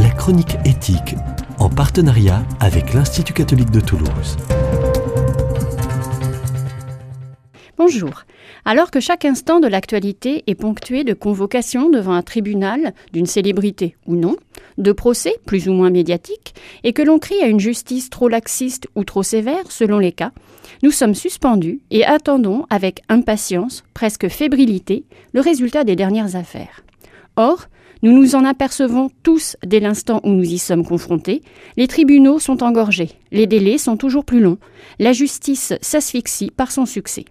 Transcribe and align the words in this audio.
la 0.00 0.08
chronique 0.08 0.56
éthique, 0.64 1.14
en 1.58 1.68
partenariat 1.68 2.42
avec 2.58 2.94
l'Institut 2.94 3.34
catholique 3.34 3.70
de 3.70 3.80
Toulouse. 3.80 4.38
Bonjour. 7.76 8.24
Alors 8.64 8.90
que 8.90 9.00
chaque 9.00 9.26
instant 9.26 9.60
de 9.60 9.68
l'actualité 9.68 10.44
est 10.46 10.54
ponctué 10.54 11.04
de 11.04 11.12
convocations 11.12 11.90
devant 11.90 12.14
un 12.14 12.22
tribunal, 12.22 12.94
d'une 13.12 13.26
célébrité 13.26 13.94
ou 14.06 14.16
non, 14.16 14.36
de 14.78 14.92
procès 14.92 15.34
plus 15.44 15.68
ou 15.68 15.74
moins 15.74 15.90
médiatiques, 15.90 16.54
et 16.82 16.94
que 16.94 17.02
l'on 17.02 17.18
crie 17.18 17.42
à 17.42 17.48
une 17.48 17.60
justice 17.60 18.08
trop 18.08 18.28
laxiste 18.28 18.88
ou 18.94 19.04
trop 19.04 19.22
sévère 19.22 19.70
selon 19.70 19.98
les 19.98 20.12
cas, 20.12 20.32
nous 20.82 20.92
sommes 20.92 21.14
suspendus 21.14 21.80
et 21.90 22.06
attendons 22.06 22.64
avec 22.70 23.02
impatience, 23.10 23.84
presque 23.92 24.28
fébrilité, 24.28 25.04
le 25.34 25.42
résultat 25.42 25.84
des 25.84 25.96
dernières 25.96 26.36
affaires. 26.36 26.84
Or, 27.36 27.66
nous 28.02 28.12
nous 28.12 28.34
en 28.34 28.44
apercevons 28.44 29.10
tous 29.22 29.56
dès 29.64 29.80
l'instant 29.80 30.20
où 30.24 30.30
nous 30.30 30.44
y 30.50 30.58
sommes 30.58 30.86
confrontés, 30.86 31.42
les 31.76 31.86
tribunaux 31.86 32.38
sont 32.38 32.62
engorgés, 32.62 33.10
les 33.30 33.46
délais 33.46 33.78
sont 33.78 33.96
toujours 33.96 34.24
plus 34.24 34.40
longs, 34.40 34.58
la 34.98 35.12
justice 35.12 35.74
s'asphyxie 35.82 36.50
par 36.50 36.72
son 36.72 36.86
succès. 36.86 37.26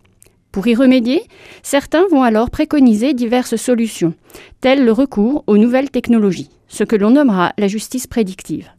Pour 0.52 0.68
y 0.68 0.76
remédier, 0.76 1.24
certains 1.64 2.08
vont 2.10 2.24
alors 2.24 2.50
préconiser 2.50 3.14
diverses 3.14 3.56
solutions, 3.56 4.14
telles 4.62 4.84
le 4.84 4.92
recours 4.92 5.44
aux 5.48 5.58
nouvelles 5.58 5.92
technologies, 5.92 6.50
ce 6.68 6.84
que 6.84 6.96
l'on 6.96 7.12
nommera 7.12 7.54
la 7.58 7.68
justice 7.68 8.08
prédictive. 8.08 8.70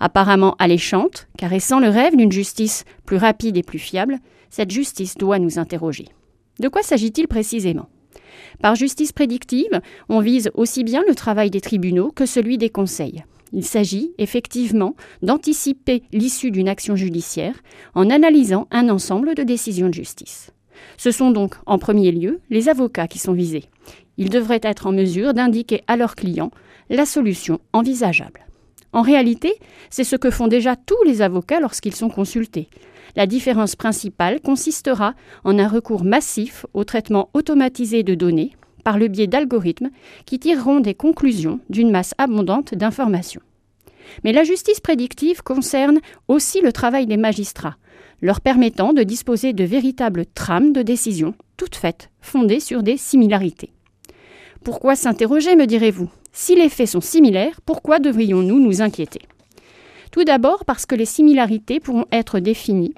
Apparemment 0.00 0.54
alléchante, 0.58 1.28
caressant 1.36 1.80
le 1.80 1.88
rêve 1.88 2.16
d'une 2.16 2.32
justice 2.32 2.84
plus 3.04 3.16
rapide 3.16 3.56
et 3.56 3.62
plus 3.62 3.78
fiable, 3.78 4.18
cette 4.50 4.70
justice 4.70 5.16
doit 5.16 5.38
nous 5.38 5.58
interroger. 5.58 6.06
De 6.60 6.68
quoi 6.68 6.82
s'agit-il 6.82 7.26
précisément? 7.26 7.88
Par 8.62 8.74
justice 8.74 9.12
prédictive, 9.12 9.80
on 10.08 10.20
vise 10.20 10.50
aussi 10.54 10.84
bien 10.84 11.02
le 11.06 11.14
travail 11.14 11.50
des 11.50 11.60
tribunaux 11.60 12.10
que 12.10 12.26
celui 12.26 12.58
des 12.58 12.70
conseils. 12.70 13.24
Il 13.52 13.64
s'agit 13.64 14.12
effectivement 14.18 14.94
d'anticiper 15.22 16.02
l'issue 16.12 16.50
d'une 16.50 16.68
action 16.68 16.96
judiciaire 16.96 17.54
en 17.94 18.10
analysant 18.10 18.66
un 18.70 18.88
ensemble 18.88 19.34
de 19.34 19.42
décisions 19.42 19.88
de 19.88 19.94
justice. 19.94 20.50
Ce 20.96 21.10
sont 21.10 21.30
donc, 21.30 21.54
en 21.66 21.78
premier 21.78 22.12
lieu, 22.12 22.40
les 22.50 22.68
avocats 22.68 23.08
qui 23.08 23.18
sont 23.18 23.32
visés. 23.32 23.64
Ils 24.16 24.30
devraient 24.30 24.60
être 24.62 24.86
en 24.86 24.92
mesure 24.92 25.34
d'indiquer 25.34 25.82
à 25.86 25.96
leurs 25.96 26.14
clients 26.14 26.50
la 26.90 27.06
solution 27.06 27.60
envisageable. 27.72 28.46
En 28.92 29.02
réalité, 29.02 29.54
c'est 29.90 30.04
ce 30.04 30.16
que 30.16 30.30
font 30.30 30.48
déjà 30.48 30.76
tous 30.76 31.02
les 31.04 31.22
avocats 31.22 31.60
lorsqu'ils 31.60 31.94
sont 31.94 32.08
consultés. 32.08 32.68
La 33.18 33.26
différence 33.26 33.74
principale 33.74 34.40
consistera 34.40 35.12
en 35.42 35.58
un 35.58 35.66
recours 35.66 36.04
massif 36.04 36.64
au 36.72 36.84
traitement 36.84 37.30
automatisé 37.34 38.04
de 38.04 38.14
données 38.14 38.52
par 38.84 38.96
le 38.96 39.08
biais 39.08 39.26
d'algorithmes 39.26 39.90
qui 40.24 40.38
tireront 40.38 40.78
des 40.78 40.94
conclusions 40.94 41.58
d'une 41.68 41.90
masse 41.90 42.14
abondante 42.16 42.76
d'informations. 42.76 43.40
Mais 44.22 44.30
la 44.30 44.44
justice 44.44 44.78
prédictive 44.78 45.42
concerne 45.42 45.98
aussi 46.28 46.60
le 46.60 46.70
travail 46.70 47.08
des 47.08 47.16
magistrats, 47.16 47.76
leur 48.22 48.40
permettant 48.40 48.92
de 48.92 49.02
disposer 49.02 49.52
de 49.52 49.64
véritables 49.64 50.24
trames 50.24 50.72
de 50.72 50.82
décision, 50.82 51.34
toutes 51.56 51.74
faites, 51.74 52.10
fondées 52.20 52.60
sur 52.60 52.84
des 52.84 52.96
similarités. 52.96 53.72
Pourquoi 54.62 54.94
s'interroger, 54.94 55.56
me 55.56 55.66
direz-vous? 55.66 56.08
Si 56.32 56.54
les 56.54 56.68
faits 56.68 56.90
sont 56.90 57.00
similaires, 57.00 57.60
pourquoi 57.66 57.98
devrions-nous 57.98 58.60
nous 58.60 58.80
inquiéter? 58.80 59.22
Tout 60.18 60.24
d'abord 60.24 60.64
parce 60.64 60.84
que 60.84 60.96
les 60.96 61.04
similarités 61.04 61.78
pourront 61.78 62.06
être 62.10 62.40
définies 62.40 62.92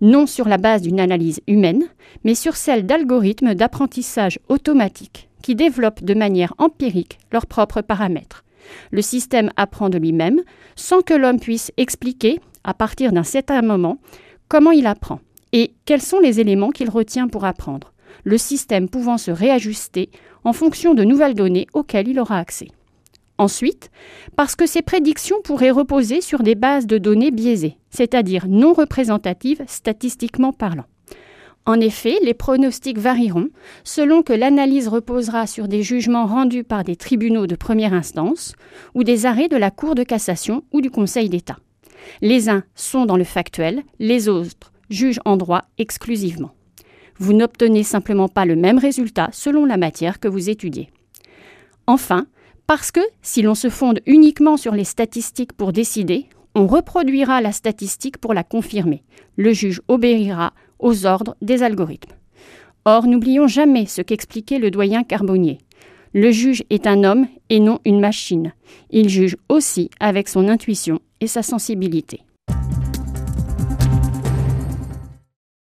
non 0.00 0.28
sur 0.28 0.46
la 0.46 0.56
base 0.56 0.82
d'une 0.82 1.00
analyse 1.00 1.40
humaine, 1.48 1.82
mais 2.22 2.36
sur 2.36 2.54
celle 2.54 2.86
d'algorithmes 2.86 3.54
d'apprentissage 3.54 4.38
automatique 4.48 5.28
qui 5.42 5.56
développent 5.56 6.04
de 6.04 6.14
manière 6.14 6.54
empirique 6.58 7.18
leurs 7.32 7.46
propres 7.48 7.80
paramètres. 7.80 8.44
Le 8.92 9.02
système 9.02 9.50
apprend 9.56 9.88
de 9.88 9.98
lui-même 9.98 10.42
sans 10.76 11.00
que 11.00 11.12
l'homme 11.12 11.40
puisse 11.40 11.72
expliquer, 11.76 12.38
à 12.62 12.72
partir 12.72 13.10
d'un 13.10 13.24
certain 13.24 13.62
moment, 13.62 13.98
comment 14.46 14.70
il 14.70 14.86
apprend 14.86 15.18
et 15.52 15.74
quels 15.86 16.00
sont 16.00 16.20
les 16.20 16.38
éléments 16.38 16.70
qu'il 16.70 16.88
retient 16.88 17.26
pour 17.26 17.46
apprendre, 17.46 17.92
le 18.22 18.38
système 18.38 18.88
pouvant 18.88 19.18
se 19.18 19.32
réajuster 19.32 20.08
en 20.44 20.52
fonction 20.52 20.94
de 20.94 21.02
nouvelles 21.02 21.34
données 21.34 21.66
auxquelles 21.74 22.06
il 22.06 22.20
aura 22.20 22.38
accès. 22.38 22.68
Ensuite, 23.40 23.90
parce 24.36 24.54
que 24.54 24.66
ces 24.66 24.82
prédictions 24.82 25.40
pourraient 25.42 25.70
reposer 25.70 26.20
sur 26.20 26.42
des 26.42 26.54
bases 26.54 26.86
de 26.86 26.98
données 26.98 27.30
biaisées, 27.30 27.78
c'est-à-dire 27.88 28.46
non 28.46 28.74
représentatives 28.74 29.62
statistiquement 29.66 30.52
parlant. 30.52 30.84
En 31.64 31.80
effet, 31.80 32.18
les 32.22 32.34
pronostics 32.34 32.98
varieront 32.98 33.48
selon 33.82 34.22
que 34.22 34.34
l'analyse 34.34 34.88
reposera 34.88 35.46
sur 35.46 35.68
des 35.68 35.82
jugements 35.82 36.26
rendus 36.26 36.64
par 36.64 36.84
des 36.84 36.96
tribunaux 36.96 37.46
de 37.46 37.56
première 37.56 37.94
instance 37.94 38.52
ou 38.94 39.04
des 39.04 39.24
arrêts 39.24 39.48
de 39.48 39.56
la 39.56 39.70
Cour 39.70 39.94
de 39.94 40.02
cassation 40.02 40.62
ou 40.70 40.82
du 40.82 40.90
Conseil 40.90 41.30
d'État. 41.30 41.56
Les 42.20 42.50
uns 42.50 42.64
sont 42.74 43.06
dans 43.06 43.16
le 43.16 43.24
factuel, 43.24 43.84
les 43.98 44.28
autres 44.28 44.70
jugent 44.90 45.20
en 45.24 45.38
droit 45.38 45.62
exclusivement. 45.78 46.50
Vous 47.18 47.32
n'obtenez 47.32 47.84
simplement 47.84 48.28
pas 48.28 48.44
le 48.44 48.56
même 48.56 48.78
résultat 48.78 49.30
selon 49.32 49.64
la 49.64 49.78
matière 49.78 50.20
que 50.20 50.28
vous 50.28 50.50
étudiez. 50.50 50.90
Enfin, 51.86 52.26
parce 52.70 52.92
que 52.92 53.00
si 53.20 53.42
l'on 53.42 53.56
se 53.56 53.68
fonde 53.68 53.98
uniquement 54.06 54.56
sur 54.56 54.76
les 54.76 54.84
statistiques 54.84 55.54
pour 55.54 55.72
décider, 55.72 56.26
on 56.54 56.68
reproduira 56.68 57.40
la 57.40 57.50
statistique 57.50 58.18
pour 58.18 58.32
la 58.32 58.44
confirmer. 58.44 59.02
Le 59.34 59.52
juge 59.52 59.80
obéira 59.88 60.52
aux 60.78 61.04
ordres 61.04 61.34
des 61.42 61.64
algorithmes. 61.64 62.14
Or, 62.84 63.08
n'oublions 63.08 63.48
jamais 63.48 63.86
ce 63.86 64.02
qu'expliquait 64.02 64.60
le 64.60 64.70
doyen 64.70 65.02
Carbonnier. 65.02 65.58
Le 66.14 66.30
juge 66.30 66.62
est 66.70 66.86
un 66.86 67.02
homme 67.02 67.26
et 67.48 67.58
non 67.58 67.80
une 67.84 67.98
machine. 67.98 68.52
Il 68.90 69.08
juge 69.08 69.36
aussi 69.48 69.90
avec 69.98 70.28
son 70.28 70.46
intuition 70.46 71.00
et 71.20 71.26
sa 71.26 71.42
sensibilité. 71.42 72.20